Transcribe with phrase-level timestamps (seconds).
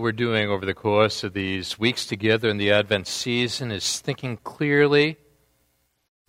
[0.00, 4.00] what we're doing over the course of these weeks together in the Advent season is
[4.00, 5.18] thinking clearly,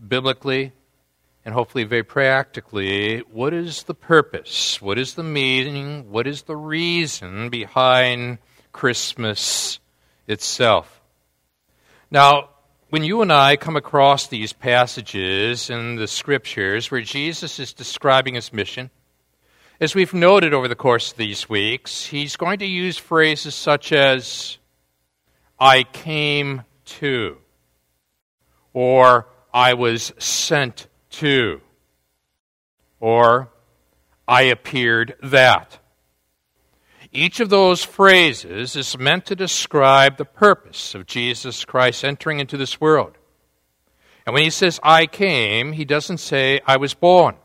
[0.06, 0.74] biblically,
[1.46, 6.56] and hopefully very practically what is the purpose, what is the meaning, what is the
[6.58, 8.40] reason behind
[8.74, 9.80] Christmas
[10.28, 11.02] itself.
[12.12, 12.50] Now,
[12.90, 18.36] when you and I come across these passages in the scriptures where Jesus is describing
[18.36, 18.90] his mission,
[19.82, 23.92] as we've noted over the course of these weeks, he's going to use phrases such
[23.92, 24.60] as,
[25.60, 27.38] I came to,
[28.74, 31.62] or I was sent to,
[33.00, 33.50] or
[34.28, 35.80] I appeared that.
[37.12, 42.56] Each of those phrases is meant to describe the purpose of Jesus Christ entering into
[42.56, 43.18] this world.
[44.28, 47.36] And when he says, I came, he doesn't say, I was born.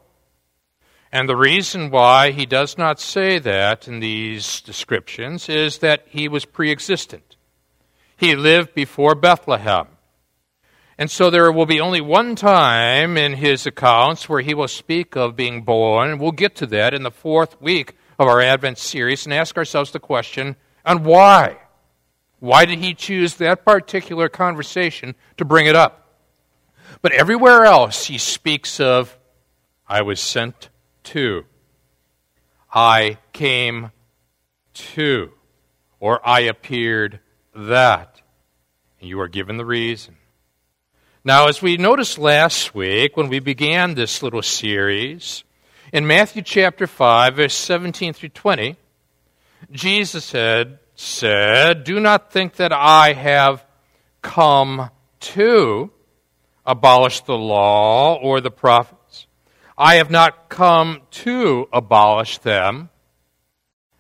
[1.12, 6.28] And the reason why he does not say that in these descriptions is that he
[6.28, 7.37] was pre existent.
[8.16, 9.88] He lived before Bethlehem.
[10.98, 15.14] And so there will be only one time in his accounts where he will speak
[15.14, 19.27] of being born, we'll get to that in the fourth week of our Advent series
[19.27, 21.58] and ask ourselves the question and why?
[22.39, 26.17] Why did he choose that particular conversation to bring it up?
[27.02, 29.19] But everywhere else he speaks of,
[29.86, 30.70] I was sent
[31.06, 31.44] to.
[32.72, 33.90] I came
[34.74, 35.32] to.
[35.98, 37.20] Or I appeared
[37.54, 38.20] that.
[39.00, 40.16] And you are given the reason.
[41.24, 45.42] Now, as we noticed last week when we began this little series,
[45.92, 48.77] in Matthew chapter 5, verse 17 through 20,
[49.72, 53.64] Jesus had said, Do not think that I have
[54.22, 54.90] come
[55.20, 55.90] to
[56.64, 58.95] abolish the law or the prophets.
[59.78, 62.88] I have not come to abolish them,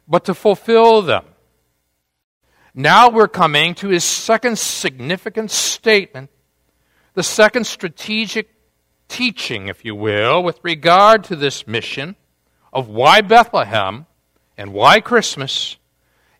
[0.08, 1.24] but to fulfill them.
[2.74, 6.30] Now we're coming to his second significant statement,
[7.14, 8.50] the second strategic
[9.08, 12.16] teaching, if you will, with regard to this mission
[12.72, 14.06] of why Bethlehem
[14.56, 15.76] and why Christmas,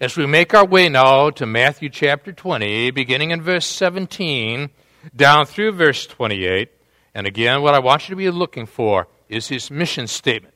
[0.00, 4.70] as we make our way now to Matthew chapter 20, beginning in verse 17
[5.14, 6.70] down through verse 28.
[7.14, 10.54] And again, what I want you to be looking for is his mission statement,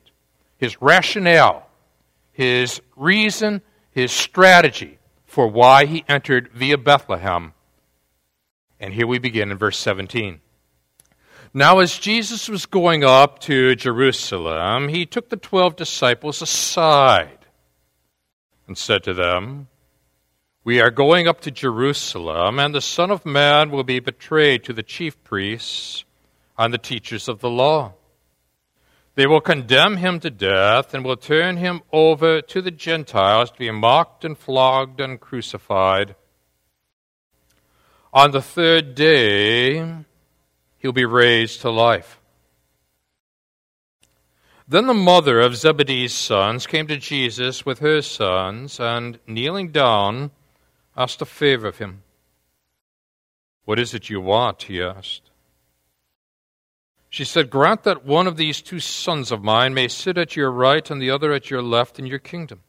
[0.56, 1.68] his rationale,
[2.32, 7.52] his reason, his strategy for why he entered via Bethlehem.
[8.78, 10.40] And here we begin in verse 17.
[11.52, 17.38] Now, as Jesus was going up to Jerusalem, he took the twelve disciples aside
[18.68, 19.66] and said to them,
[20.62, 24.72] We are going up to Jerusalem, and the Son of Man will be betrayed to
[24.72, 26.04] the chief priests
[26.56, 27.94] and the teachers of the law.
[29.14, 33.58] They will condemn him to death and will turn him over to the Gentiles to
[33.58, 36.14] be mocked and flogged and crucified.
[38.12, 40.04] On the third day,
[40.78, 42.20] he'll be raised to life.
[44.66, 50.30] Then the mother of Zebedee's sons came to Jesus with her sons, and kneeling down,
[50.96, 52.04] asked a favor of him.
[53.64, 54.64] What is it you want?
[54.64, 55.29] he asked.
[57.10, 60.50] She said, Grant that one of these two sons of mine may sit at your
[60.50, 62.60] right and the other at your left in your kingdom.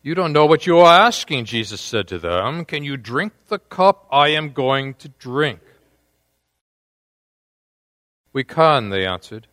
[0.00, 2.64] You don't know what you are asking, Jesus said to them.
[2.64, 5.60] Can you drink the cup I am going to drink?
[8.32, 9.48] We can, they answered.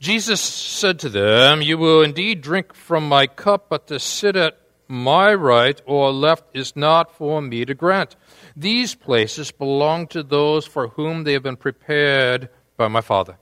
[0.00, 4.58] Jesus said to them, You will indeed drink from my cup, but to sit at
[4.88, 8.16] my right or left is not for me to grant.
[8.58, 13.38] These places belong to those for whom they have been prepared by my Father.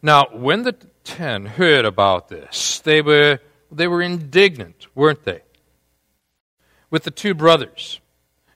[0.00, 3.40] Now, when the ten heard about this, they were,
[3.72, 5.42] they were indignant, weren't they?
[6.88, 8.00] With the two brothers.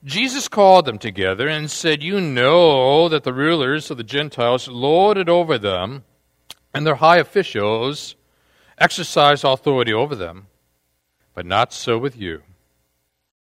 [0.04, 5.18] Jesus called them together and said, You know that the rulers of the Gentiles lord
[5.18, 6.04] it over them,
[6.72, 8.14] and their high officials
[8.78, 10.46] exercise authority over them.
[11.34, 12.42] But not so with you.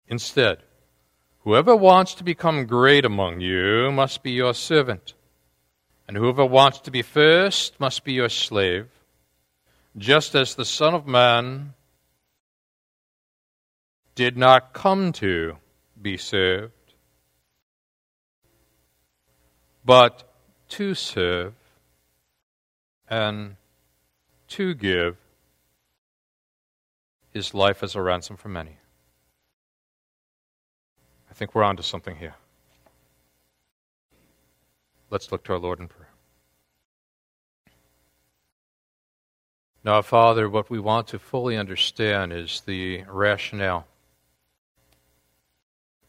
[0.08, 0.60] Instead,
[1.44, 5.14] whoever wants to become great among you must be your servant,
[6.08, 8.88] and whoever wants to be first must be your slave,
[9.98, 11.74] just as the Son of Man
[14.16, 15.58] did not come to
[16.02, 16.74] be served,
[19.86, 20.24] but
[20.68, 21.54] to serve
[23.10, 23.56] and
[24.48, 25.16] to give
[27.32, 28.79] his life as a ransom for many.
[31.40, 32.36] I think we're on to something here.
[35.10, 36.10] Let's look to our Lord in prayer.
[39.86, 43.88] Now, Father, what we want to fully understand is the rationale,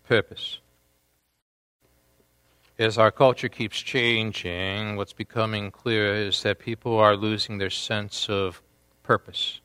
[0.02, 0.58] purpose.
[2.76, 8.28] As our culture keeps changing, what's becoming clear is that people are losing their sense
[8.28, 8.60] of
[9.04, 9.60] purpose.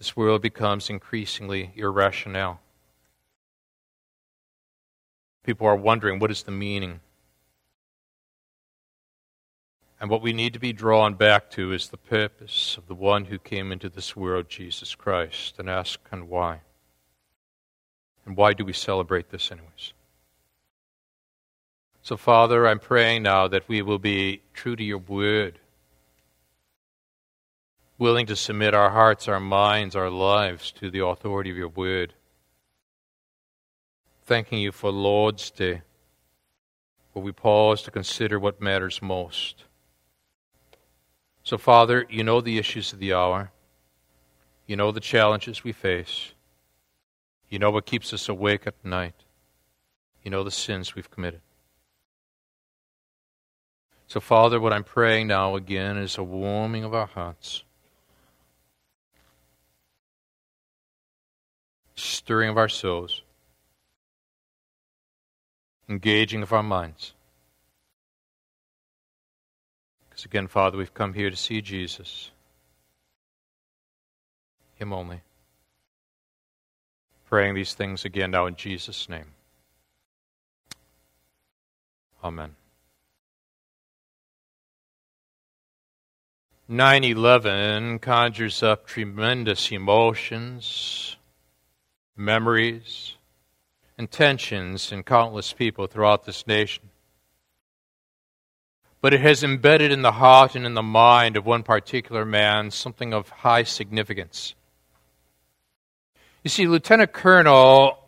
[0.00, 2.58] This world becomes increasingly irrational.
[5.44, 7.00] People are wondering what is the meaning
[10.02, 13.26] and what we need to be drawn back to is the purpose of the one
[13.26, 16.62] who came into this world, Jesus Christ, and ask, and why?
[18.26, 19.92] And why do we celebrate this, anyways?
[22.02, 25.60] So, Father, I'm praying now that we will be true to your word,
[27.96, 32.12] willing to submit our hearts, our minds, our lives to the authority of your word.
[34.24, 35.82] Thanking you for Lord's Day,
[37.12, 39.64] where we pause to consider what matters most
[41.44, 43.50] so, Father, you know the issues of the hour.
[44.66, 46.34] You know the challenges we face.
[47.48, 49.24] You know what keeps us awake at night.
[50.22, 51.40] You know the sins we've committed.
[54.06, 57.64] So, Father, what I'm praying now again is a warming of our hearts,
[61.96, 63.22] stirring of our souls,
[65.92, 67.12] engaging of our minds.
[70.08, 72.30] Because again, Father, we've come here to see Jesus.
[74.74, 75.20] Him only.
[77.26, 79.32] Praying these things again now in Jesus' name.
[82.24, 82.56] Amen.
[86.68, 91.16] 9 11 conjures up tremendous emotions,
[92.16, 93.14] memories,
[94.02, 96.90] and tensions in countless people throughout this nation
[99.02, 102.70] but it has embedded in the heart and in the mind of one particular man
[102.70, 104.54] something of high significance.
[106.44, 107.98] You see, Lieutenant Colonel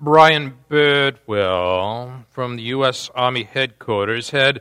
[0.00, 3.10] Brian Birdwell from the U.S.
[3.14, 4.60] Army headquarters had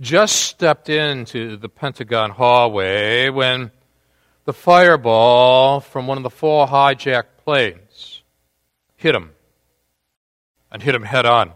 [0.00, 3.70] just stepped into the Pentagon hallway when
[4.46, 8.22] the fireball from one of the four hijacked planes
[8.96, 9.30] hit him
[10.74, 11.52] and hit him head on.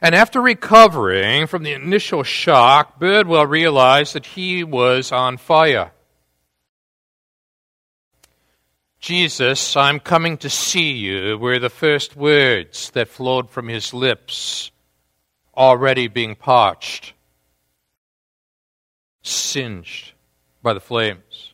[0.00, 5.92] And after recovering from the initial shock, Birdwell realized that he was on fire.
[8.98, 14.70] Jesus, I'm coming to see you, were the first words that flowed from his lips,
[15.54, 17.12] already being parched,
[19.22, 20.12] singed
[20.62, 21.53] by the flames.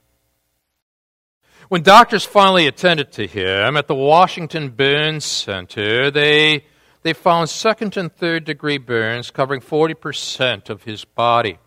[1.70, 6.64] When doctors finally attended to him at the Washington Burn Center, they
[7.02, 11.58] they found second and third degree burns covering 40% of his body.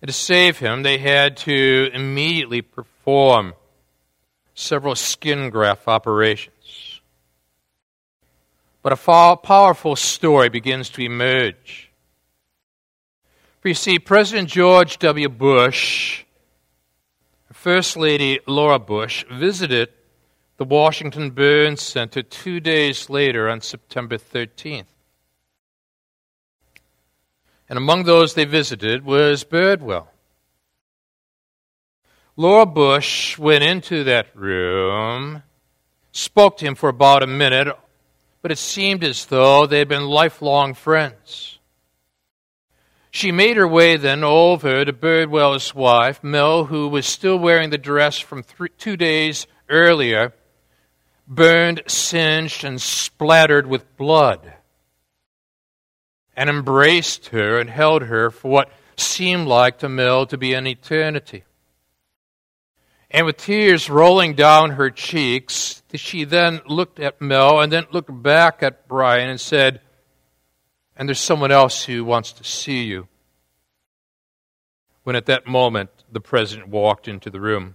[0.00, 3.52] And to save him, they had to immediately perform
[4.54, 7.02] several skin graft operations.
[8.80, 11.90] But a powerful story begins to emerge.
[13.60, 15.28] For you see, President George W.
[15.28, 16.23] Bush,
[17.64, 19.88] First Lady Laura Bush, visited
[20.58, 24.84] the Washington Burn Center two days later on September 13th.
[27.66, 30.08] And among those they visited was Birdwell.
[32.36, 35.42] Laura Bush went into that room,
[36.12, 37.74] spoke to him for about a minute,
[38.42, 41.53] but it seemed as though they had been lifelong friends.
[43.14, 47.78] She made her way then over to Birdwell's wife, Mel, who was still wearing the
[47.78, 50.34] dress from three, two days earlier
[51.28, 54.54] burned, singed, and splattered with blood,
[56.36, 60.66] and embraced her and held her for what seemed like to Mel to be an
[60.66, 61.44] eternity.
[63.12, 68.10] And with tears rolling down her cheeks, she then looked at Mel and then looked
[68.24, 69.80] back at Brian and said,
[70.96, 73.08] And there's someone else who wants to see you.
[75.02, 77.74] When at that moment the president walked into the room.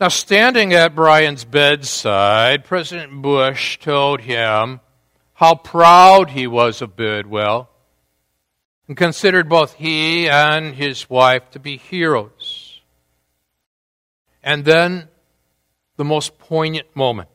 [0.00, 4.80] Now, standing at Brian's bedside, President Bush told him
[5.34, 7.66] how proud he was of Birdwell
[8.86, 12.80] and considered both he and his wife to be heroes.
[14.42, 15.08] And then,
[15.96, 17.28] the most poignant moment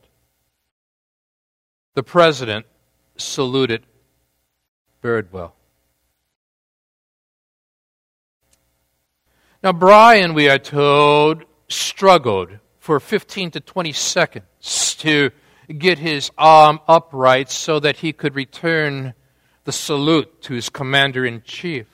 [1.94, 2.66] the president
[3.16, 3.86] saluted
[5.02, 5.52] Birdwell.
[9.62, 15.30] Now, Brian, we are told, struggled for 15 to 20 seconds to
[15.78, 19.14] get his arm upright so that he could return
[19.64, 21.86] the salute to his commander in chief.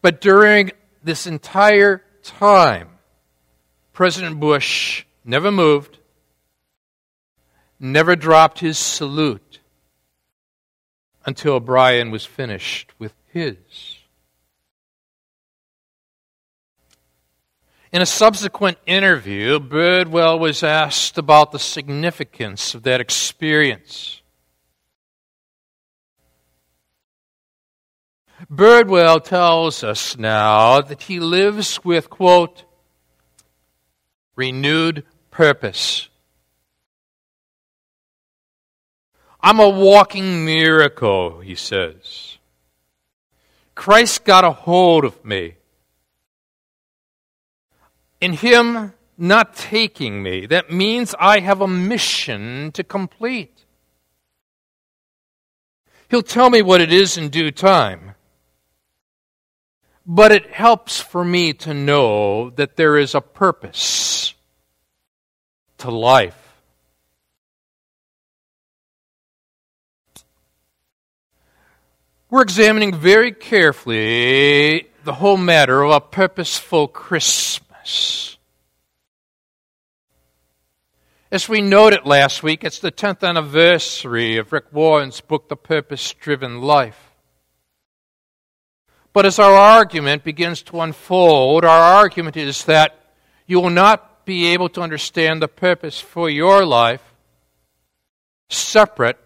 [0.00, 0.70] But during
[1.02, 2.90] this entire time,
[3.92, 5.98] President Bush never moved,
[7.84, 9.60] never dropped his salute
[11.26, 13.56] until Brian was finished with his.
[17.92, 24.20] In a subsequent interview, Birdwell was asked about the significance of that experience.
[28.50, 32.64] Birdwell tells us now that he lives with, quote,
[34.36, 36.08] renewed purpose.
[39.44, 42.38] I'm a walking miracle, he says.
[43.74, 45.56] Christ got a hold of me
[48.24, 53.66] in Him not taking me, that means I have a mission to complete.
[56.08, 58.14] He'll tell me what it is in due time.
[60.06, 64.32] But it helps for me to know that there is a purpose
[65.78, 66.43] to life.
[72.34, 78.38] We're examining very carefully the whole matter of a purposeful Christmas.
[81.30, 86.12] As we noted last week, it's the 10th anniversary of Rick Warren's book, The Purpose
[86.14, 87.12] Driven Life.
[89.12, 92.98] But as our argument begins to unfold, our argument is that
[93.46, 97.14] you will not be able to understand the purpose for your life
[98.48, 99.20] separate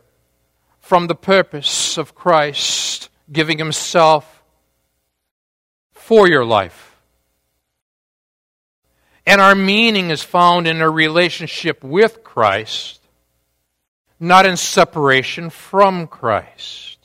[0.89, 4.43] from the purpose of Christ giving Himself
[5.93, 6.97] for your life.
[9.27, 13.03] And our meaning is found in a relationship with Christ,
[14.19, 16.97] not in separation from Christ.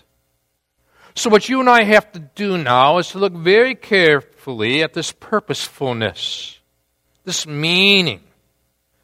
[1.13, 4.93] So, what you and I have to do now is to look very carefully at
[4.93, 6.57] this purposefulness,
[7.25, 8.21] this meaning,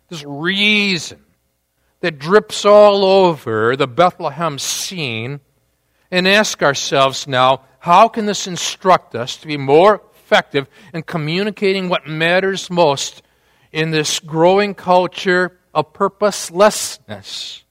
[0.07, 1.19] this reason
[2.01, 5.39] that drips all over the Bethlehem scene,
[6.11, 11.89] and ask ourselves now how can this instruct us to be more effective in communicating
[11.89, 13.21] what matters most
[13.71, 17.63] in this growing culture of purposelessness.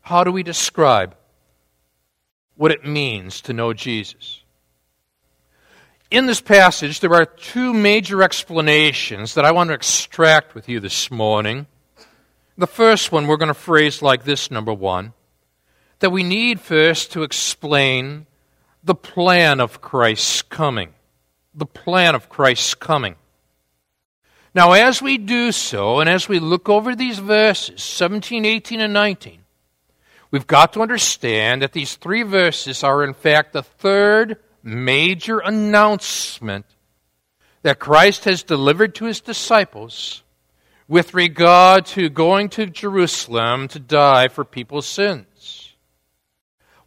[0.00, 1.16] How do we describe
[2.56, 4.42] what it means to know Jesus?
[6.10, 10.80] In this passage, there are two major explanations that I want to extract with you
[10.80, 11.66] this morning.
[12.58, 15.14] The first one we're going to phrase like this number one
[16.00, 18.26] that we need first to explain
[18.84, 20.92] the plan of Christ's coming
[21.58, 23.16] the plan of Christ's coming.
[24.54, 28.92] Now, as we do so, and as we look over these verses, 17, 18, and
[28.92, 29.40] 19,
[30.30, 36.64] we've got to understand that these three verses are, in fact, the third major announcement
[37.62, 40.22] that Christ has delivered to his disciples
[40.88, 45.74] with regard to going to Jerusalem to die for people's sins.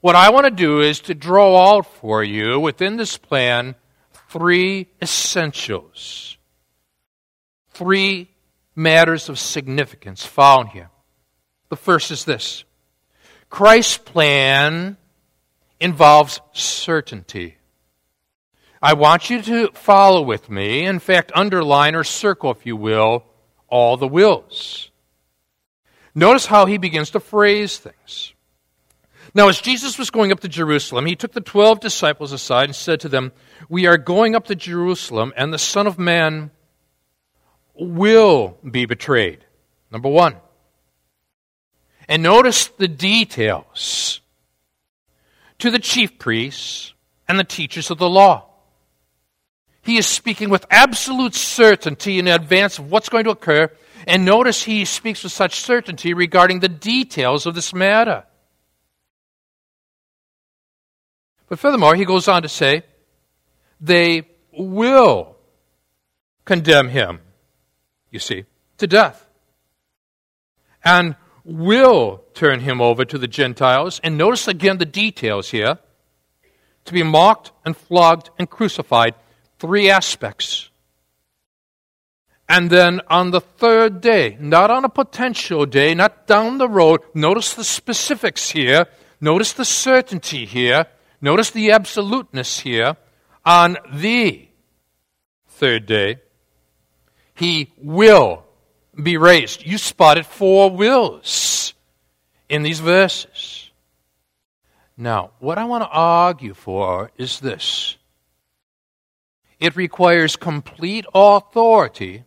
[0.01, 3.75] What I want to do is to draw out for you within this plan
[4.29, 6.37] three essentials,
[7.69, 8.31] three
[8.75, 10.89] matters of significance found here.
[11.69, 12.63] The first is this
[13.51, 14.97] Christ's plan
[15.79, 17.57] involves certainty.
[18.81, 23.25] I want you to follow with me, in fact, underline or circle, if you will,
[23.71, 24.91] all the wills.
[26.13, 28.33] Notice how he begins to phrase things.
[29.33, 32.75] Now, as Jesus was going up to Jerusalem, he took the twelve disciples aside and
[32.75, 33.31] said to them,
[33.69, 36.51] We are going up to Jerusalem, and the Son of Man
[37.73, 39.45] will be betrayed.
[39.89, 40.35] Number one.
[42.09, 44.19] And notice the details
[45.59, 46.93] to the chief priests
[47.27, 48.50] and the teachers of the law.
[49.83, 53.69] He is speaking with absolute certainty in advance of what's going to occur.
[54.07, 58.25] And notice he speaks with such certainty regarding the details of this matter.
[61.47, 62.83] But furthermore, he goes on to say,
[63.79, 65.35] they will
[66.45, 67.19] condemn him,
[68.09, 68.45] you see,
[68.77, 69.27] to death.
[70.83, 73.99] And will turn him over to the Gentiles.
[74.03, 75.79] And notice again the details here
[76.85, 79.15] to be mocked and flogged and crucified.
[79.61, 80.71] Three aspects.
[82.49, 87.01] And then on the third day, not on a potential day, not down the road,
[87.13, 88.87] notice the specifics here,
[89.21, 90.87] notice the certainty here.
[91.21, 92.97] Notice the absoluteness here.
[93.45, 94.49] On the
[95.47, 96.21] third day,
[97.35, 98.43] he will
[98.95, 99.63] be raised.
[99.63, 101.75] You spotted four wills
[102.49, 103.69] in these verses.
[104.97, 107.97] Now, what I want to argue for is this
[109.61, 112.23] it requires complete authority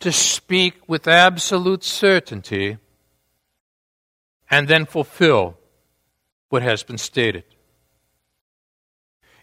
[0.00, 2.78] to speak with absolute certainty
[4.50, 5.58] and then fulfill
[6.48, 7.44] what has been stated.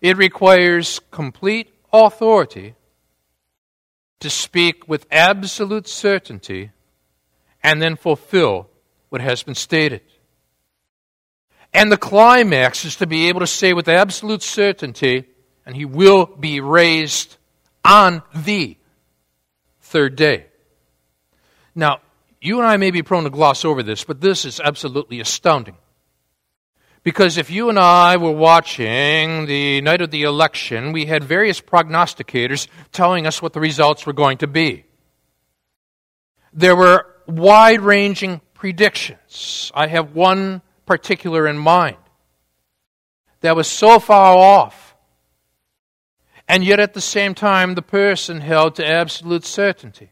[0.01, 2.73] It requires complete authority
[4.19, 6.71] to speak with absolute certainty
[7.61, 8.69] and then fulfill
[9.09, 10.01] what has been stated.
[11.75, 15.25] And the climax is to be able to say with absolute certainty,
[15.67, 17.35] and he will be raised
[17.83, 18.77] on the
[19.81, 20.45] third day.
[21.75, 21.99] Now,
[22.41, 25.75] you and I may be prone to gloss over this, but this is absolutely astounding.
[27.03, 31.59] Because if you and I were watching the night of the election, we had various
[31.59, 34.85] prognosticators telling us what the results were going to be.
[36.53, 39.71] There were wide ranging predictions.
[39.75, 41.97] I have one particular in mind
[43.41, 44.86] that was so far off,
[46.47, 50.11] and yet at the same time, the person held to absolute certainty.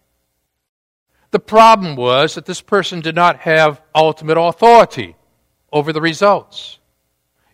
[1.32, 5.16] The problem was that this person did not have ultimate authority
[5.72, 6.80] over the results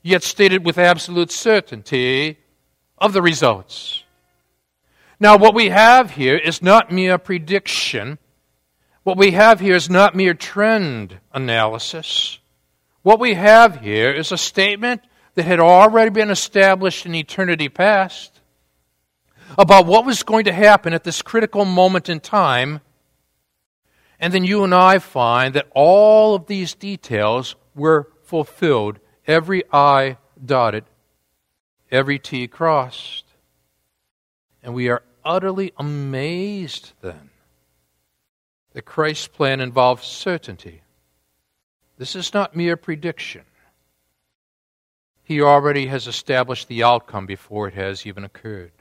[0.02, 2.40] yet stated with absolute certainty
[2.98, 4.04] of the results.
[5.20, 8.18] Now, what we have here is not mere prediction.
[9.04, 12.40] What we have here is not mere trend analysis.
[13.04, 15.02] What we have here is a statement
[15.36, 18.31] that had already been established in eternity past
[19.58, 22.81] about what was going to happen at this critical moment in time.
[24.20, 30.17] And then you and I find that all of these details were fulfilled every I
[30.43, 30.86] dotted,
[31.89, 33.25] every T crossed.
[34.63, 37.29] And we are utterly amazed then
[38.74, 40.81] that Christ's plan involves certainty.
[41.98, 43.43] This is not mere prediction.
[45.24, 48.72] He already has established the outcome before it has even occurred.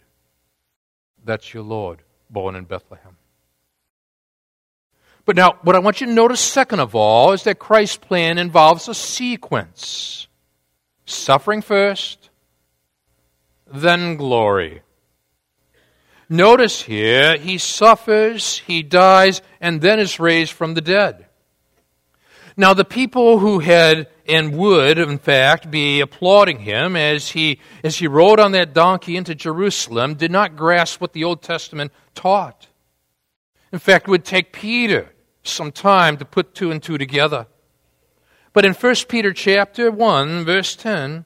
[1.24, 3.16] That's your Lord, born in Bethlehem.
[5.24, 8.38] But now, what I want you to notice, second of all, is that Christ's plan
[8.38, 10.26] involves a sequence.
[11.04, 12.30] Suffering first,
[13.66, 14.82] then glory.
[16.28, 21.26] Notice here, he suffers, he dies, and then is raised from the dead.
[22.56, 27.96] Now, the people who had and would, in fact, be applauding him as he, as
[27.96, 32.68] he rode on that donkey into Jerusalem did not grasp what the Old Testament taught.
[33.72, 35.12] In fact, it would take Peter
[35.42, 37.46] some time to put two and two together.
[38.52, 41.24] But in 1 Peter chapter 1 verse 10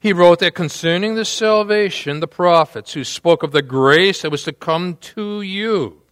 [0.00, 4.42] he wrote that concerning the salvation the prophets who spoke of the grace that was
[4.42, 6.02] to come to you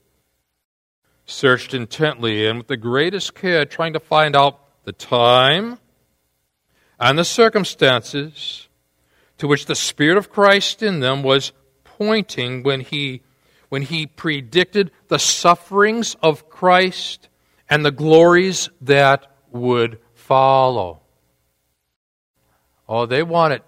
[1.26, 5.78] searched intently and with the greatest care trying to find out the time
[6.98, 8.68] and the circumstances
[9.38, 11.52] to which the spirit of Christ in them was
[11.84, 13.22] pointing when he
[13.68, 17.28] when he predicted the sufferings of Christ
[17.68, 21.02] and the glories that would follow.
[22.88, 23.62] Oh, they wanted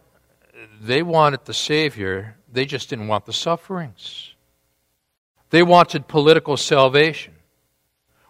[0.80, 4.34] they wanted the Savior, they just didn't want the sufferings.
[5.50, 7.34] They wanted political salvation.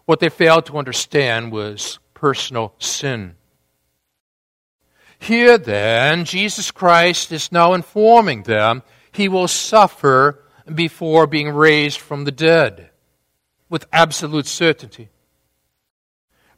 [0.05, 3.35] What they failed to understand was personal sin.
[5.19, 8.81] Here, then, Jesus Christ is now informing them
[9.11, 10.41] he will suffer
[10.73, 12.91] before being raised from the dead
[13.69, 15.09] with absolute certainty.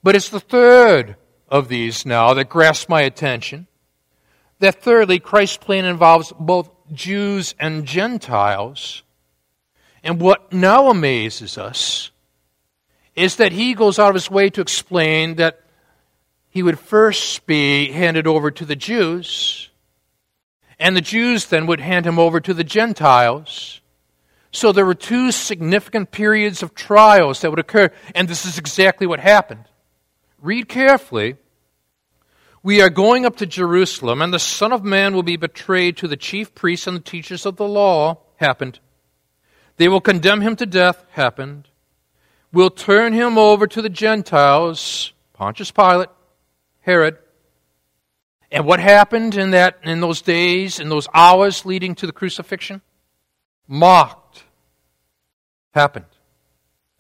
[0.04, 1.16] But it's the third
[1.50, 3.66] of these now that grasps my attention.
[4.60, 9.02] That thirdly, Christ's plan involves both Jews and Gentiles.
[10.04, 12.12] And what now amazes us
[13.16, 15.62] is that he goes out of his way to explain that
[16.50, 19.70] he would first be handed over to the Jews,
[20.80, 23.82] and the Jews then would hand him over to the Gentiles.
[24.52, 29.06] So there were two significant periods of trials that would occur, and this is exactly
[29.06, 29.66] what happened.
[30.42, 31.36] Read carefully.
[32.64, 36.08] We are going up to Jerusalem, and the Son of Man will be betrayed to
[36.08, 38.20] the chief priests and the teachers of the law.
[38.38, 38.80] Happened.
[39.78, 41.06] They will condemn him to death.
[41.12, 41.68] Happened.
[42.56, 45.14] Will turn him over to the Gentiles.
[45.34, 46.10] Pontius Pilate,
[46.82, 47.20] Herod.
[48.52, 52.82] And what happened in that in those days, in those hours leading to the crucifixion?
[53.68, 54.44] Mocked.
[55.76, 56.06] Happened.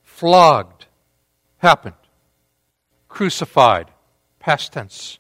[0.03, 0.85] Flogged.
[1.57, 1.95] Happened
[3.15, 3.89] crucified,
[4.39, 5.19] past tense,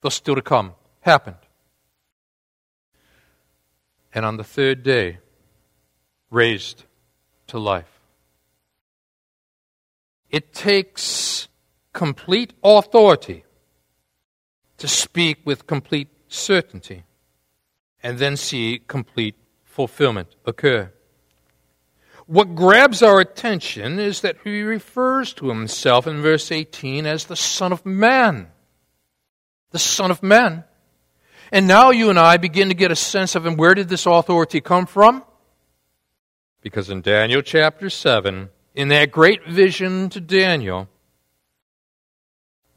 [0.00, 1.36] though still to come, happened.
[4.14, 5.18] And on the third day,
[6.30, 6.84] raised
[7.48, 7.91] to life.
[10.32, 11.48] It takes
[11.92, 13.44] complete authority
[14.78, 17.04] to speak with complete certainty
[18.02, 20.90] and then see complete fulfillment occur.
[22.26, 27.36] What grabs our attention is that he refers to himself in verse 18 as the
[27.36, 28.48] Son of Man.
[29.70, 30.64] The Son of Man.
[31.50, 33.56] And now you and I begin to get a sense of him.
[33.56, 35.24] Where did this authority come from?
[36.62, 40.88] Because in Daniel chapter 7, in that great vision to Daniel,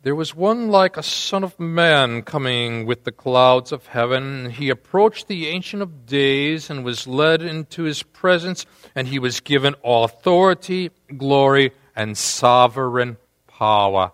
[0.03, 4.51] there was one like a son of man coming with the clouds of heaven.
[4.51, 9.39] He approached the Ancient of Days and was led into his presence, and he was
[9.39, 14.11] given authority, glory, and sovereign power.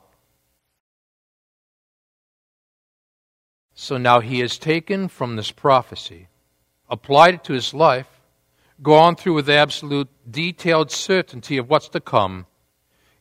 [3.74, 6.28] So now he has taken from this prophecy,
[6.89, 8.21] applied it to his life,
[8.82, 12.46] gone through with absolute detailed certainty of what's to come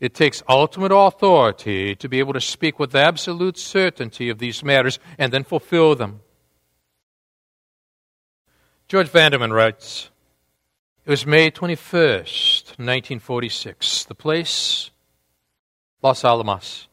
[0.01, 4.99] it takes ultimate authority to be able to speak with absolute certainty of these matters
[5.19, 6.21] and then fulfill them.
[8.89, 10.11] George Vandeman writes
[11.05, 14.05] It was May 21st, 1946.
[14.07, 14.91] The place,
[16.03, 16.89] Los Alamos.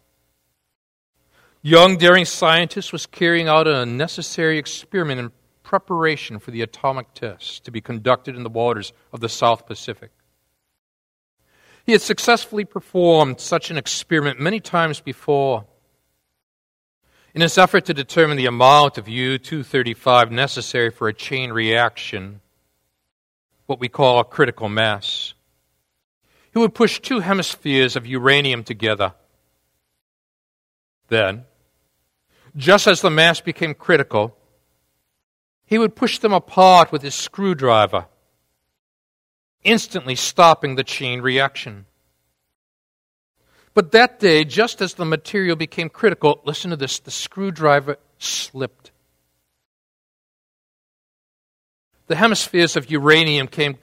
[1.61, 5.31] Young, daring scientist was carrying out a necessary experiment in
[5.67, 10.11] preparation for the atomic test to be conducted in the waters of the South Pacific.
[11.85, 15.65] He had successfully performed such an experiment many times before.
[17.35, 22.39] In his effort to determine the amount of U 235 necessary for a chain reaction,
[23.65, 25.33] what we call a critical mass,
[26.53, 29.13] he would push two hemispheres of uranium together.
[31.09, 31.43] Then,
[32.55, 34.36] just as the mass became critical,
[35.67, 38.07] he would push them apart with his screwdriver
[39.67, 41.85] instantly stopping the chain reaction.
[43.73, 48.91] But that day, just as the material became critical, listen to this the screwdriver slipped.
[52.07, 53.77] The hemispheres of uranium came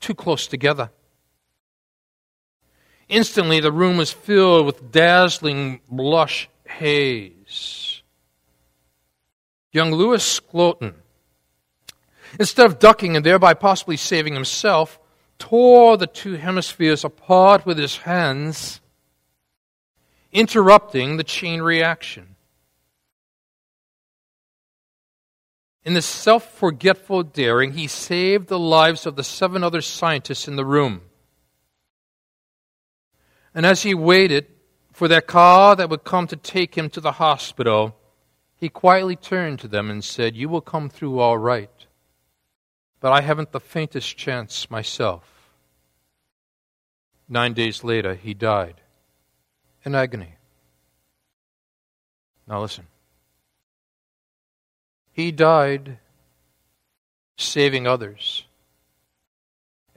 [0.00, 0.90] too close together.
[3.08, 8.02] Instantly, the room was filled with dazzling blush haze.
[9.72, 10.94] Young Louis Slotin,
[12.38, 14.98] instead of ducking and thereby possibly saving himself,
[15.38, 18.80] tore the two hemispheres apart with his hands,
[20.32, 22.36] interrupting the chain reaction.
[25.84, 30.56] In this self forgetful daring, he saved the lives of the seven other scientists in
[30.56, 31.02] the room.
[33.54, 34.46] And as he waited
[34.92, 37.96] for that car that would come to take him to the hospital,
[38.56, 41.70] he quietly turned to them and said, You will come through all right
[43.04, 45.50] but I haven't the faintest chance myself.
[47.28, 48.76] Nine days later, he died
[49.84, 50.36] in agony.
[52.48, 52.86] Now listen.
[55.12, 55.98] He died
[57.36, 58.46] saving others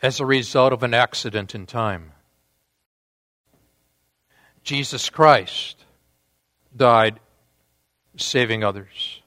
[0.01, 2.11] as a result of an accident in time.
[4.65, 5.85] Jesus Christ
[6.75, 7.21] died
[8.17, 9.21] saving others,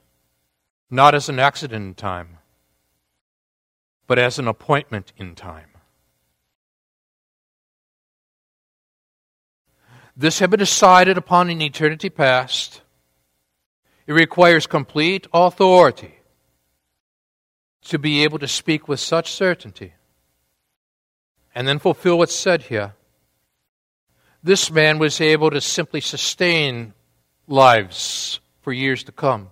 [0.91, 2.37] not as an accident in time,
[4.11, 5.69] but as an appointment in time.
[10.17, 12.81] This had been decided upon in eternity past.
[14.05, 16.15] It requires complete authority
[17.83, 19.93] to be able to speak with such certainty
[21.55, 22.95] and then fulfill what's said here.
[24.43, 26.93] This man was able to simply sustain
[27.47, 29.51] lives for years to come.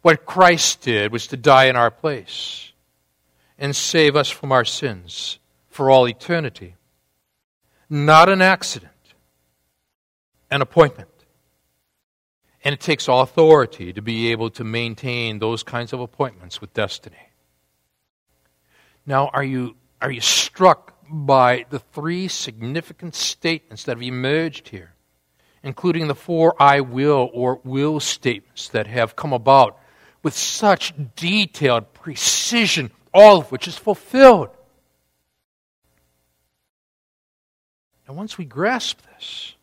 [0.00, 2.70] What Christ did was to die in our place
[3.58, 5.38] and save us from our sins
[5.68, 6.76] for all eternity.
[7.88, 8.92] Not an accident,
[10.50, 11.08] an appointment.
[12.64, 17.28] And it takes authority to be able to maintain those kinds of appointments with destiny.
[19.04, 24.94] Now, are you, are you struck by the three significant statements that have emerged here,
[25.62, 29.78] including the four I will or will statements that have come about
[30.22, 34.50] with such detailed precision all of which is fulfilled.
[38.06, 39.54] And once we grasp this,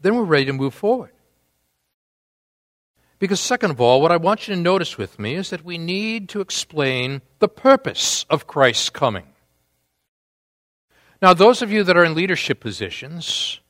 [0.00, 1.12] then we're ready to move forward.
[3.20, 5.78] Because, second of all, what I want you to notice with me is that we
[5.78, 9.26] need to explain the purpose of Christ's coming.
[11.20, 13.60] Now, those of you that are in leadership positions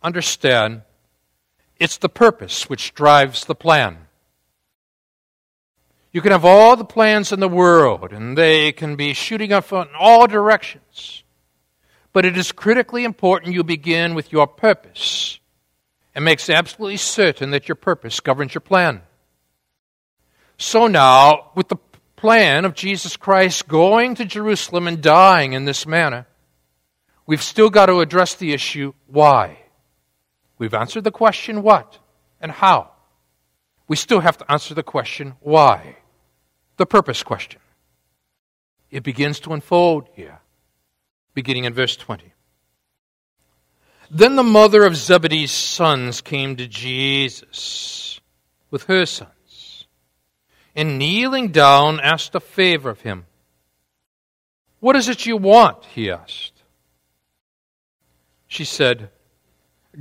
[0.00, 0.82] understand
[1.80, 4.06] it's the purpose which drives the plan.
[6.12, 9.72] You can have all the plans in the world, and they can be shooting up
[9.72, 11.22] in all directions.
[12.12, 15.38] But it is critically important you begin with your purpose
[16.14, 19.02] and makes absolutely certain that your purpose governs your plan.
[20.58, 21.76] So now, with the
[22.16, 26.26] plan of Jesus Christ going to Jerusalem and dying in this manner,
[27.24, 29.58] we've still got to address the issue why.
[30.58, 31.98] We've answered the question what
[32.40, 32.90] and how.
[33.86, 35.96] We still have to answer the question why.
[36.80, 37.60] The purpose question.
[38.90, 40.40] It begins to unfold here,
[41.34, 42.32] beginning in verse 20.
[44.10, 48.18] Then the mother of Zebedee's sons came to Jesus
[48.70, 49.88] with her sons,
[50.74, 53.26] and kneeling down, asked a favor of him.
[54.78, 55.84] What is it you want?
[55.84, 56.62] he asked.
[58.48, 59.10] She said,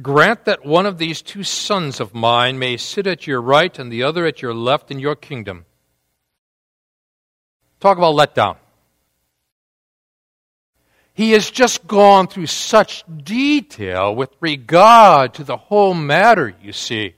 [0.02, 3.92] Grant that one of these two sons of mine may sit at your right and
[3.92, 5.66] the other at your left in your kingdom.
[7.80, 8.58] Talk about letdown.
[11.14, 17.16] He has just gone through such detail with regard to the whole matter, you see,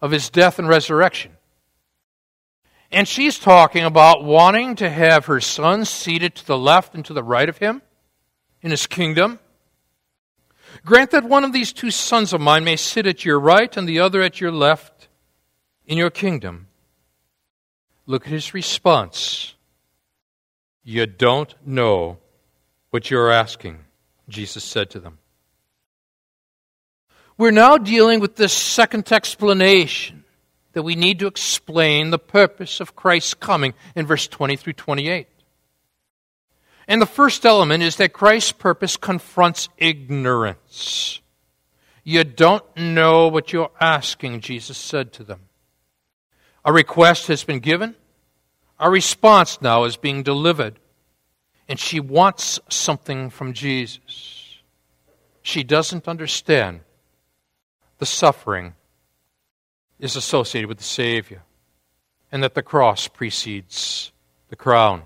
[0.00, 1.32] of his death and resurrection.
[2.92, 7.12] And she's talking about wanting to have her son seated to the left and to
[7.12, 7.82] the right of him
[8.62, 9.40] in his kingdom.
[10.84, 13.88] Grant that one of these two sons of mine may sit at your right and
[13.88, 15.08] the other at your left
[15.84, 16.68] in your kingdom.
[18.06, 19.55] Look at his response.
[20.88, 22.18] You don't know
[22.90, 23.80] what you're asking,
[24.28, 25.18] Jesus said to them.
[27.36, 30.22] We're now dealing with this second explanation
[30.74, 35.26] that we need to explain the purpose of Christ's coming in verse 20 through 28.
[36.86, 41.20] And the first element is that Christ's purpose confronts ignorance.
[42.04, 45.40] You don't know what you're asking, Jesus said to them.
[46.64, 47.96] A request has been given.
[48.78, 50.78] A response now is being delivered
[51.68, 54.58] and she wants something from Jesus.
[55.42, 56.80] She doesn't understand
[57.98, 58.74] the suffering
[59.98, 61.42] is associated with the Savior
[62.30, 64.12] and that the cross precedes
[64.48, 65.02] the crown.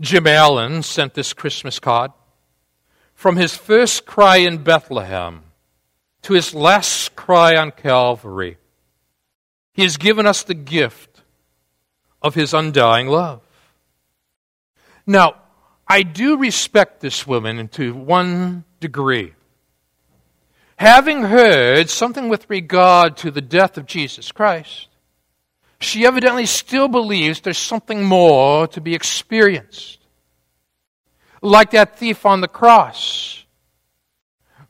[0.00, 2.12] Jim Allen sent this Christmas card.
[3.14, 5.42] From his first cry in Bethlehem
[6.22, 8.56] to his last cry on Calvary,
[9.72, 11.09] he has given us the gift
[12.22, 13.40] of his undying love.
[15.06, 15.36] Now,
[15.88, 19.34] I do respect this woman to one degree.
[20.76, 24.88] Having heard something with regard to the death of Jesus Christ,
[25.80, 29.98] she evidently still believes there's something more to be experienced.
[31.42, 33.44] Like that thief on the cross,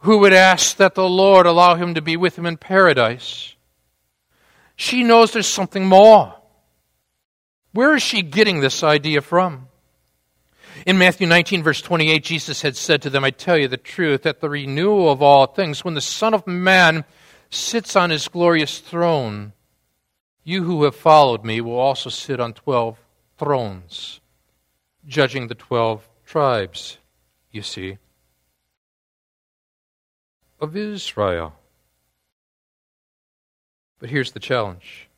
[0.00, 3.54] who would ask that the Lord allow him to be with him in paradise.
[4.76, 6.39] She knows there's something more.
[7.72, 9.68] Where is she getting this idea from?
[10.86, 14.22] In Matthew 19, verse 28, Jesus had said to them, I tell you the truth,
[14.22, 17.04] that the renewal of all things, when the Son of Man
[17.50, 19.52] sits on his glorious throne,
[20.42, 22.98] you who have followed me will also sit on twelve
[23.38, 24.20] thrones,
[25.06, 26.98] judging the twelve tribes,
[27.50, 27.98] you see,
[30.60, 31.54] of Israel.
[33.98, 35.08] But here's the challenge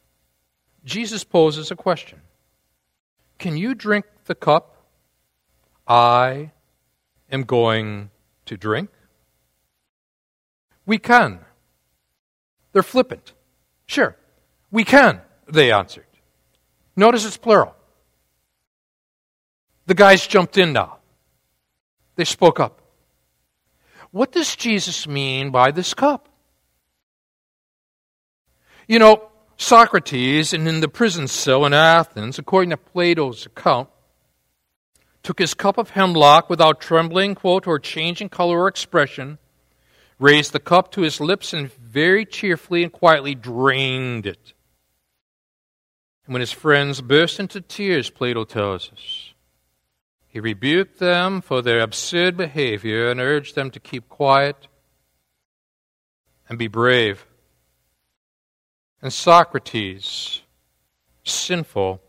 [0.84, 2.20] Jesus poses a question
[3.42, 4.86] Can you drink the cup
[5.88, 6.52] I
[7.28, 8.10] am going
[8.46, 8.88] to drink?
[10.86, 11.40] We can.
[12.72, 13.32] They're flippant.
[13.84, 14.16] Sure,
[14.70, 16.06] we can, they answered.
[16.94, 17.74] Notice it's plural.
[19.86, 20.98] The guys jumped in now.
[22.14, 22.80] They spoke up.
[24.12, 26.28] What does Jesus mean by this cup?
[28.86, 29.31] You know,
[29.62, 33.88] Socrates, and in the prison cell in Athens, according to Plato's account,
[35.22, 39.38] took his cup of hemlock without trembling, quote, or changing color or expression,
[40.18, 44.52] raised the cup to his lips, and very cheerfully and quietly drained it.
[46.26, 49.32] And when his friends burst into tears, Plato tells us,
[50.26, 54.66] he rebuked them for their absurd behavior and urged them to keep quiet
[56.48, 57.26] and be brave.
[59.02, 60.42] And Socrates,
[61.24, 62.00] sinful,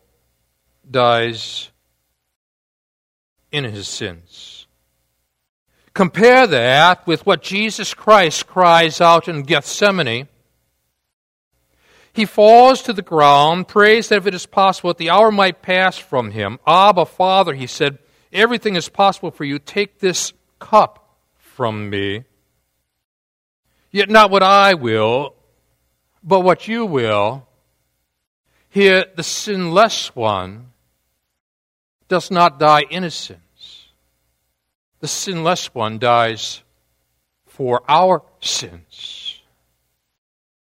[0.88, 1.70] dies
[3.50, 4.66] in his sins.
[5.92, 10.28] Compare that with what Jesus Christ cries out in Gethsemane.
[12.12, 15.62] He falls to the ground, prays that if it is possible, that the hour might
[15.62, 16.60] pass from him.
[16.64, 17.98] Abba, Father, he said,
[18.32, 19.58] everything is possible for you.
[19.58, 22.24] Take this cup from me.
[23.90, 25.34] Yet not what I will,
[26.24, 27.46] but what you will.
[28.68, 30.72] Here, the sinless one
[32.08, 33.40] does not die innocent
[35.04, 36.62] the sinless one dies
[37.44, 39.42] for our sins.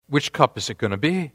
[0.05, 1.31] which cup is it going to be?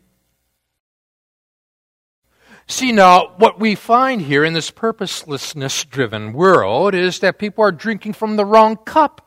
[2.68, 7.72] See, now, what we find here in this purposelessness driven world is that people are
[7.72, 9.23] drinking from the wrong cup.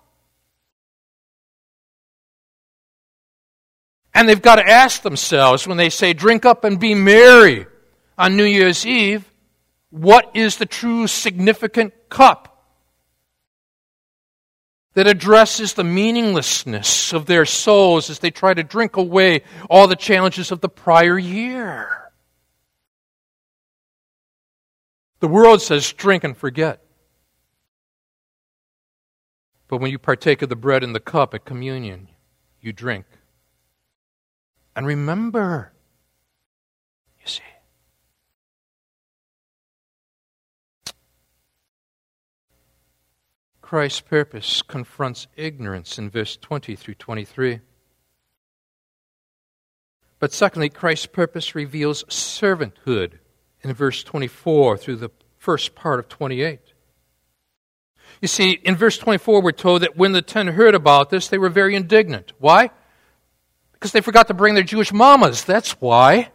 [4.17, 7.67] And they've got to ask themselves when they say, drink up and be merry
[8.17, 9.31] on New Year's Eve,
[9.91, 12.65] what is the true significant cup
[14.95, 19.95] that addresses the meaninglessness of their souls as they try to drink away all the
[19.95, 22.11] challenges of the prior year?
[25.19, 26.81] The world says drink and forget.
[29.67, 32.07] But when you partake of the bread and the cup at communion,
[32.59, 33.05] you drink.
[34.77, 35.73] And remember,
[37.19, 37.41] you see.
[43.59, 47.61] Christ's purpose confronts ignorance in verse 20 through 23.
[50.19, 53.13] But secondly, Christ's purpose reveals servanthood
[53.63, 55.09] in verse 24 through the
[55.39, 56.59] first part of 28.
[58.21, 61.39] You see, in verse 24, we're told that when the ten heard about this, they
[61.39, 62.33] were very indignant.
[62.37, 62.69] Why?
[63.77, 65.43] Because they forgot to bring their Jewish mamas.
[65.43, 66.31] That's why.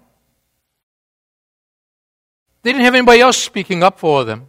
[2.63, 4.47] They didn't have anybody else speaking up for them.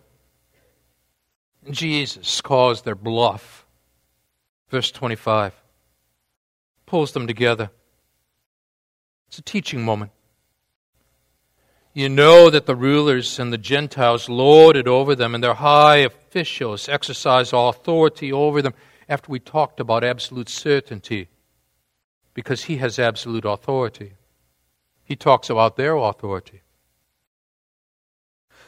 [1.65, 3.65] And Jesus calls their bluff.
[4.69, 5.53] Verse 25
[6.85, 7.71] pulls them together.
[9.27, 10.11] It's a teaching moment.
[11.93, 16.87] You know that the rulers and the Gentiles lorded over them, and their high officials
[16.87, 18.75] exercise all authority over them.
[19.09, 21.29] After we talked about absolute certainty,
[22.33, 24.13] because he has absolute authority,
[25.03, 26.61] he talks about their authority.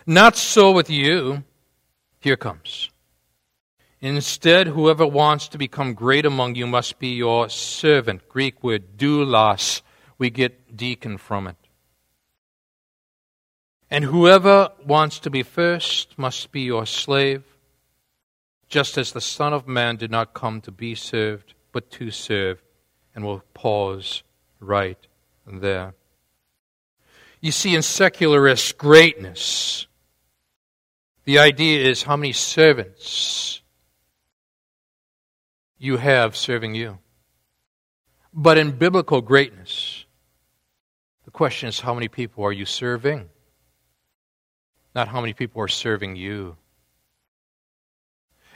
[0.05, 1.43] Not so with you.
[2.19, 2.89] Here comes.
[4.01, 8.27] Instead, whoever wants to become great among you must be your servant.
[8.29, 9.81] Greek word doulos.
[10.17, 11.55] We get deacon from it.
[13.89, 17.43] And whoever wants to be first must be your slave,
[18.67, 22.61] just as the Son of Man did not come to be served, but to serve.
[23.15, 24.23] And we'll pause
[24.59, 24.99] right
[25.47, 25.95] there.
[27.41, 29.87] You see, in secularist greatness,
[31.23, 33.61] the idea is how many servants
[35.77, 36.99] you have serving you.
[38.33, 40.05] But in biblical greatness,
[41.23, 43.29] the question is how many people are you serving?
[44.95, 46.55] not how many people are serving you.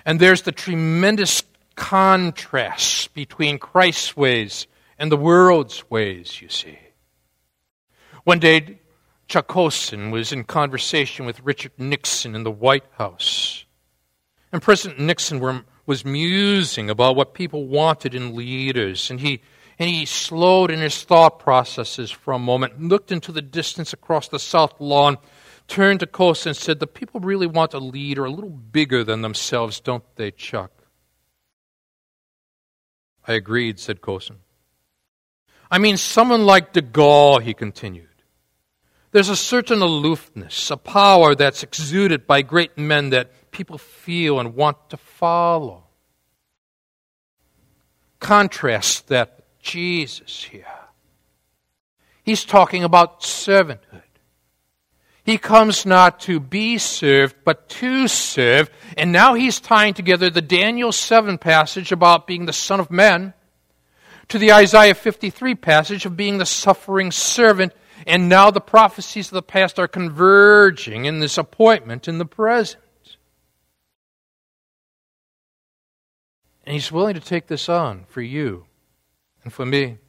[0.06, 1.44] And there's the tremendous
[1.80, 4.68] contrast between Christ's ways
[5.00, 6.78] and the world's ways, you see.
[8.26, 8.82] One day,
[9.30, 13.64] Chuck Colson was in conversation with Richard Nixon in the White House.
[14.52, 19.10] And President Nixon were, was musing about what people wanted in leaders.
[19.10, 19.42] And he,
[19.80, 24.28] and he slowed in his thought processes for a moment, looked into the distance across
[24.28, 25.18] the South Lawn,
[25.70, 29.22] turned to Colson and said, The people really want a leader a little bigger than
[29.22, 30.72] themselves, don't they, Chuck?
[33.30, 34.38] I agreed, said Colson.
[35.70, 38.08] I mean, someone like de Gaulle, he continued.
[39.12, 44.56] There's a certain aloofness, a power that's exuded by great men that people feel and
[44.56, 45.84] want to follow.
[48.20, 50.66] Contrast that Jesus here.
[52.24, 54.09] He's talking about servanthood.
[55.30, 58.72] He comes not to be served, but to serve.
[58.98, 63.36] And now he's tying together the Daniel 7 passage about being the Son of Man
[64.30, 67.74] to the Isaiah 53 passage of being the suffering servant.
[68.08, 72.82] And now the prophecies of the past are converging in this appointment in the present.
[76.66, 78.66] And he's willing to take this on for you
[79.44, 80.00] and for me.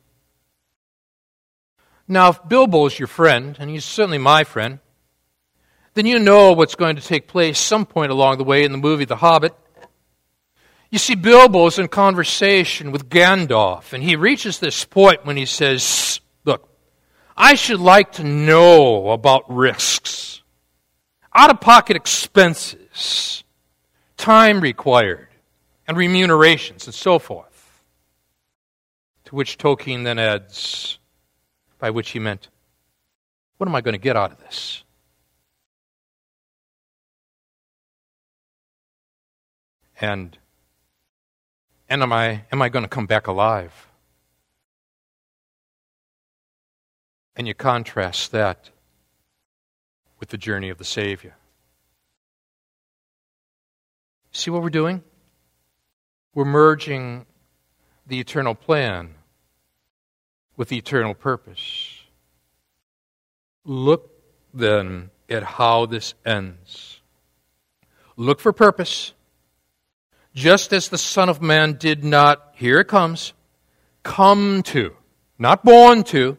[2.09, 4.79] Now, if Bilbo's your friend, and he's certainly my friend,
[6.01, 8.79] then you know what's going to take place some point along the way in the
[8.79, 9.55] movie The Hobbit.
[10.89, 16.23] You see, Bilbo's in conversation with Gandalf, and he reaches this point when he says,
[16.47, 16.67] Look,
[17.37, 20.41] I should like to know about risks,
[21.35, 23.45] out of pocket expenses,
[24.17, 25.29] time required,
[25.87, 27.83] and remunerations, and so forth.
[29.27, 30.99] To which Tolkien then adds,
[31.79, 32.49] by which he meant,
[33.59, 34.83] What am I going to get out of this?
[40.01, 40.37] And
[41.89, 43.89] and am I am I going to come back alive?
[47.37, 48.71] And you contrast that
[50.19, 51.37] with the journey of the Savior.
[54.33, 55.03] See what we're doing?
[56.35, 57.27] We're merging
[58.07, 59.15] the eternal plan
[60.57, 62.03] with the eternal purpose.
[63.65, 64.11] Look
[64.55, 67.01] then at how this ends.
[68.17, 69.13] Look for purpose.
[70.35, 73.33] Just as the Son of Man did not, here it comes,
[74.03, 74.97] come to,
[75.39, 76.39] not born to,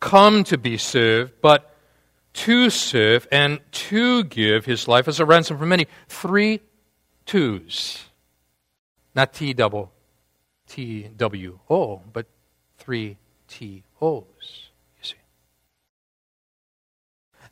[0.00, 1.76] come to be served, but
[2.32, 5.86] to serve and to give his life as a ransom for many.
[6.08, 6.60] Three
[7.24, 8.02] twos.
[9.14, 9.92] Not T double
[10.66, 12.26] T W O, but
[12.78, 14.24] three T O's,
[14.98, 15.14] you see.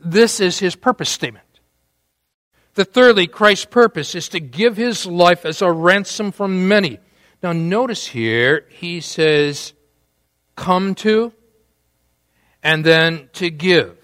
[0.01, 1.45] This is his purpose statement.
[2.81, 6.99] The thirdly, Christ's purpose is to give his life as a ransom for many.
[7.43, 9.75] Now, notice here, he says,
[10.57, 11.35] come to,
[12.63, 13.99] and then to give.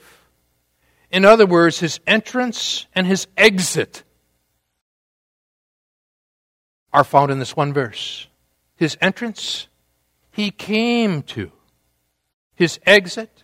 [1.10, 4.04] In other words, his entrance and his exit
[6.92, 8.26] are found in this one verse.
[8.74, 9.68] His entrance,
[10.32, 11.50] he came to.
[12.54, 13.42] His exit,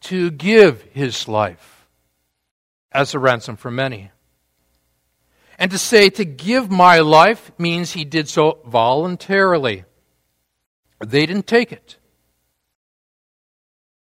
[0.00, 1.81] to give his life
[2.92, 4.10] as a ransom for many.
[5.58, 9.84] And to say to give my life means he did so voluntarily.
[11.00, 11.96] They didn't take it,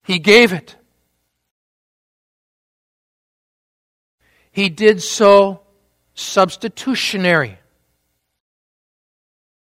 [0.04, 0.76] he gave it.
[4.52, 5.64] He did so
[6.14, 7.60] substitutionary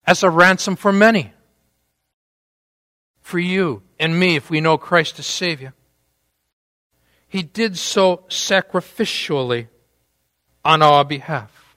[0.07, 1.33] as a ransom for many.
[3.21, 5.75] For you and me, if we know Christ as Savior.
[7.35, 9.67] He did so sacrificially
[10.65, 11.77] on our behalf.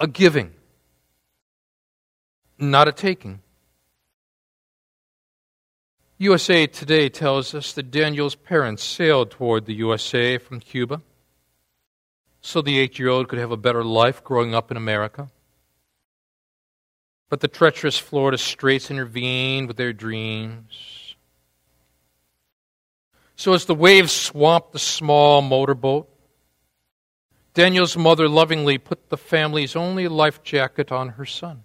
[0.00, 0.52] A giving,
[2.58, 3.42] not a taking.
[6.18, 11.00] USA Today tells us that Daniel's parents sailed toward the USA from Cuba
[12.40, 15.30] so the eight year old could have a better life growing up in America.
[17.28, 20.99] But the treacherous Florida Straits intervened with their dreams.
[23.40, 26.10] So, as the waves swamped the small motorboat,
[27.54, 31.62] Daniel's mother lovingly put the family's only life jacket on her son.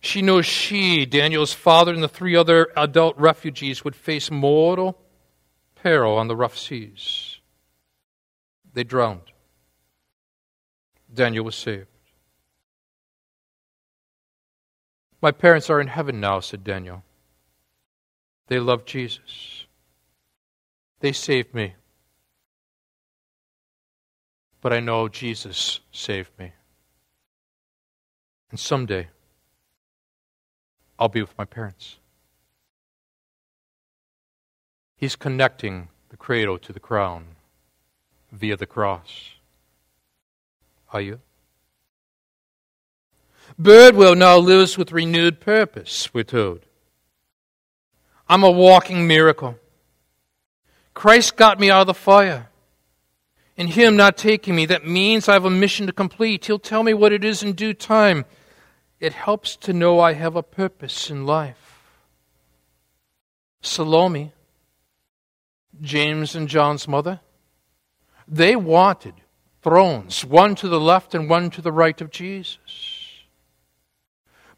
[0.00, 4.98] She knows she, Daniel's father, and the three other adult refugees would face mortal
[5.74, 7.40] peril on the rough seas.
[8.72, 9.30] They drowned.
[11.12, 11.88] Daniel was saved.
[15.20, 17.04] My parents are in heaven now, said Daniel.
[18.46, 19.64] They love Jesus.
[21.00, 21.74] They saved me.
[24.60, 26.52] But I know Jesus saved me.
[28.50, 29.08] And someday,
[30.98, 31.98] I'll be with my parents.
[34.96, 37.36] He's connecting the cradle to the crown
[38.32, 39.30] via the cross.
[40.92, 41.20] Are you?
[43.60, 46.60] Birdwell now lives with renewed purpose, we're told.
[48.28, 49.58] I'm a walking miracle.
[50.94, 52.48] Christ got me out of the fire.
[53.56, 56.46] In Him not taking me, that means I have a mission to complete.
[56.46, 58.24] He'll tell me what it is in due time.
[58.98, 61.82] It helps to know I have a purpose in life.
[63.60, 64.32] Salome,
[65.80, 67.20] James and John's mother,
[68.26, 69.14] they wanted
[69.62, 72.93] thrones, one to the left and one to the right of Jesus.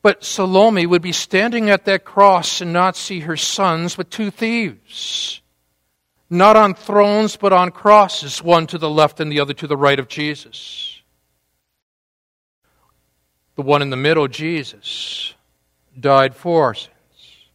[0.06, 4.30] But Salome would be standing at that cross and not see her sons, but two
[4.30, 5.40] thieves.
[6.30, 9.76] Not on thrones, but on crosses, one to the left and the other to the
[9.76, 11.02] right of Jesus.
[13.56, 15.34] The one in the middle, Jesus,
[15.98, 17.48] died for our sins.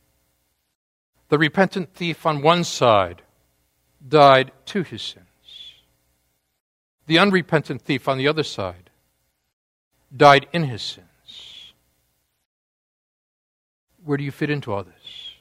[1.29, 3.21] The repentant thief on one side
[4.05, 5.25] died to his sins.
[7.07, 8.89] The unrepentant thief on the other side
[10.13, 11.07] died in his sins.
[14.03, 15.31] Where do you fit into all this?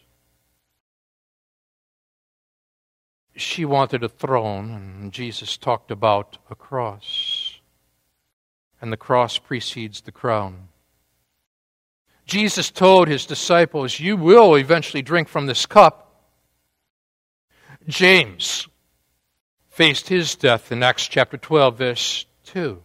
[3.36, 7.58] She wanted a throne, and Jesus talked about a cross.
[8.82, 10.68] And the cross precedes the crown.
[12.26, 16.06] Jesus told his disciples, You will eventually drink from this cup.
[17.88, 18.68] James
[19.68, 22.82] faced his death in Acts chapter 12, verse 2.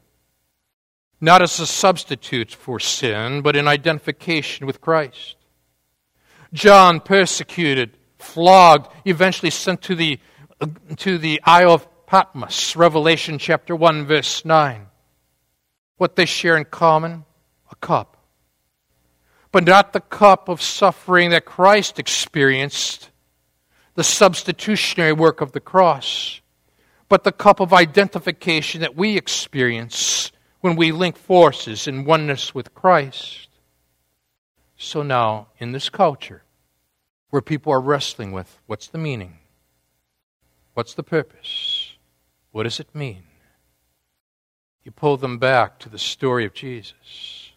[1.20, 5.36] Not as a substitute for sin, but in identification with Christ.
[6.56, 10.20] John persecuted, flogged, eventually sent to the,
[10.98, 14.88] to the Isle of Patmos, Revelation chapter 1, verse 9.
[15.98, 17.26] What they share in common?
[17.72, 18.16] A cup.
[19.52, 23.10] But not the cup of suffering that Christ experienced,
[23.96, 26.40] the substitutionary work of the cross,
[27.10, 30.32] but the cup of identification that we experience
[30.62, 33.50] when we link forces in oneness with Christ.
[34.78, 36.45] So now, in this culture,
[37.30, 39.40] where people are wrestling with what's the meaning?
[40.74, 41.94] What's the purpose?
[42.52, 43.24] What does it mean?
[44.84, 47.52] You pull them back to the story of Jesus.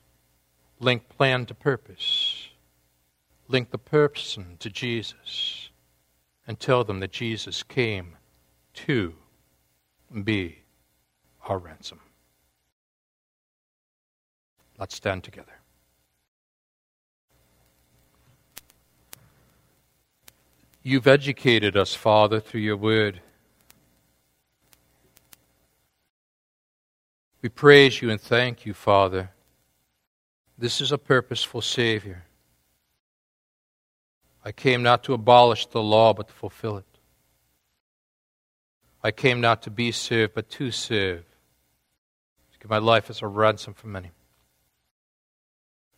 [0.81, 2.49] Link plan to purpose.
[3.49, 5.69] Link the person to Jesus.
[6.47, 8.17] And tell them that Jesus came
[8.75, 9.15] to
[10.25, 10.61] be
[11.47, 12.01] our ransom.
[14.79, 15.58] Let's stand together.
[20.83, 23.21] You've educated us, Father, through your word.
[27.43, 29.31] We praise you and thank you, Father.
[30.57, 32.25] This is a purposeful Savior.
[34.45, 36.85] I came not to abolish the law, but to fulfill it.
[39.03, 41.25] I came not to be served, but to serve,
[42.53, 44.11] to give my life as a ransom for many.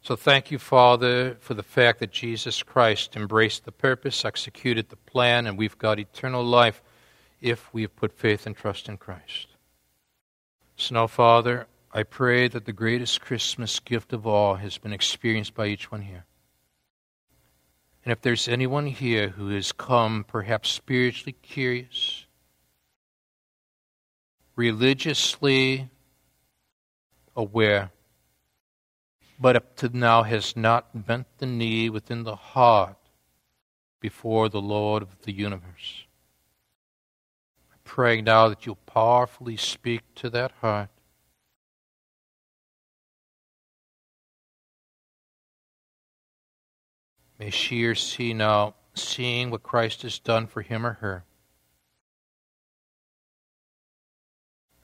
[0.03, 4.97] So thank you, Father, for the fact that Jesus Christ embraced the purpose, executed the
[4.97, 6.83] plan, and we've got eternal life
[7.41, 9.49] if we have put faith and trust in Christ.
[10.77, 15.55] So now, Father, I pray that the greatest Christmas gift of all has been experienced
[15.55, 16.25] by each one here.
[18.03, 22.25] And if there's anyone here who has come perhaps spiritually curious,
[24.57, 25.91] religiously
[27.37, 27.91] aware,
[29.41, 32.99] but up to now has not bent the knee within the heart
[33.99, 36.05] before the Lord of the universe.
[37.73, 40.91] I pray now that you'll powerfully speak to that heart.
[47.39, 51.25] May she or see now, seeing what Christ has done for him or her,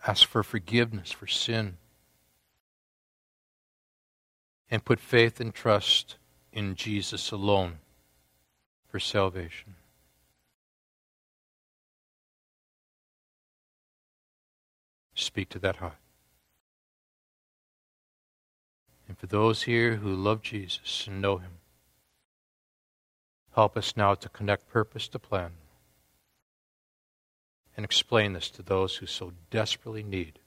[0.06, 1.76] ask for forgiveness for sin
[4.70, 6.16] and put faith and trust
[6.52, 7.78] in Jesus alone
[8.88, 9.74] for salvation.
[15.14, 15.96] Speak to that heart.
[19.08, 21.52] And for those here who love Jesus and know Him,
[23.54, 25.52] help us now to connect purpose to plan
[27.76, 30.38] and explain this to those who so desperately need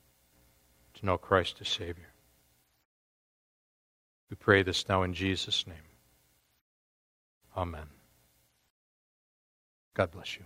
[0.96, 2.09] to know Christ as Savior.
[4.30, 5.78] We pray this now in Jesus' name.
[7.58, 7.88] Amen.
[9.96, 10.44] God bless you.